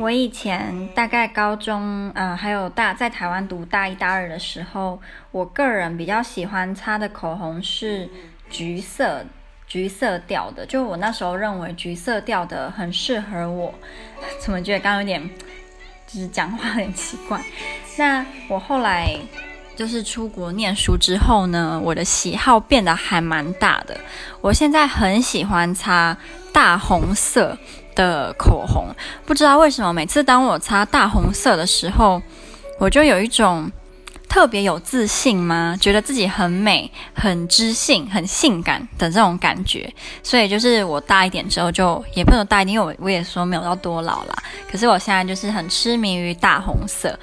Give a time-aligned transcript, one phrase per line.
[0.00, 4.98] 我以前大概高中，呃，还有大在台湾读大一、大二的时候，
[5.30, 8.08] 我个人比较喜欢擦的口红是
[8.48, 9.22] 橘色、
[9.66, 10.64] 橘色调的。
[10.64, 13.74] 就我那时候认为橘色调的很适合我，
[14.40, 15.22] 怎么觉得刚刚有点
[16.06, 17.38] 就是讲话很奇怪？
[17.98, 19.14] 那我后来
[19.80, 23.98] 就是出国念书之后呢，我的喜好变得还蛮大的。
[24.42, 26.14] 我现在很喜欢擦
[26.52, 27.56] 大红色
[27.94, 28.88] 的口红，
[29.24, 32.20] 不知道为什么，每次当我擦大红色的时候，
[32.78, 33.72] 我就有一种
[34.28, 35.74] 特别有自信吗？
[35.80, 39.90] 觉得自己很美、很知性、很性感的这种感觉。
[40.22, 44.34] 所以就是我大一点之后就，也不能大一点，因为我我也说没有到多老啦。
[44.70, 47.18] 可是我现在就是很痴迷于大红色。